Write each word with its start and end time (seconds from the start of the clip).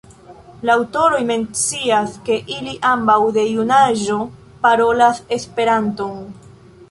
La 0.67 0.71
aŭtoroj 0.79 1.19
mencias, 1.31 2.15
ke 2.29 2.37
ili 2.55 2.73
ambaŭ 2.93 3.17
de 3.35 3.43
junaĝo 3.51 4.17
parolas 4.67 5.21
Esperanton. 5.37 6.19